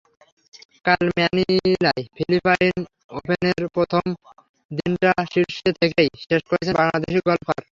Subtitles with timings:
[0.85, 2.77] কাল ম্যানিলায় ফিলিপাইন
[3.17, 4.03] ওপেনের প্রথম
[4.71, 7.61] দিনটা শীর্ষে থেকেই শেষ করেছেন বাংলাদেশি গলফার।